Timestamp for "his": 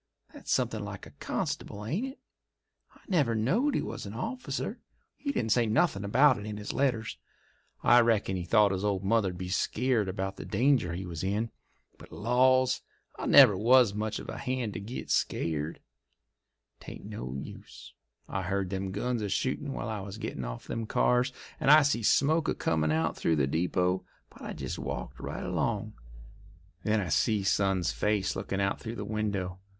6.57-6.73, 8.71-8.83